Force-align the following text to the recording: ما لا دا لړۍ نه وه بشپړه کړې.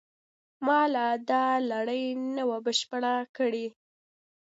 ما 0.65 0.79
لا 0.93 1.07
دا 1.29 1.45
لړۍ 1.71 2.03
نه 2.35 2.43
وه 2.49 2.59
بشپړه 2.65 3.15
کړې. 3.37 3.67